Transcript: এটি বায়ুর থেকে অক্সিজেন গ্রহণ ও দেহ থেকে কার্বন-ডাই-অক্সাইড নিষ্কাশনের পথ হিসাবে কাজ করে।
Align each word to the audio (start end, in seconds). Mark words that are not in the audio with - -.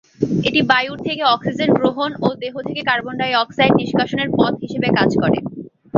এটি 0.47 0.61
বায়ুর 0.69 0.99
থেকে 1.07 1.23
অক্সিজেন 1.27 1.69
গ্রহণ 1.79 2.11
ও 2.19 2.39
দেহ 2.41 2.53
থেকে 2.67 2.81
কার্বন-ডাই-অক্সাইড 2.89 3.73
নিষ্কাশনের 3.79 4.29
পথ 4.37 4.53
হিসাবে 4.63 4.89
কাজ 4.97 5.09
করে। 5.21 5.37